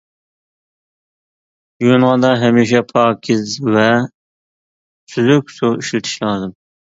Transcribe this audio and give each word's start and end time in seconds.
يۇيۇنغاندا 1.85 2.31
ھەمىشە 2.45 2.81
پاكىز 2.93 3.53
ۋە 3.75 3.85
سۈزۈك 5.17 5.55
سۇ 5.59 5.71
ئىشلىتىش 5.77 6.17
لازىم. 6.27 6.57